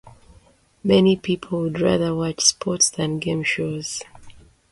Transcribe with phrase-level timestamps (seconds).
[0.83, 4.01] Many people would rather watch sports than game shows.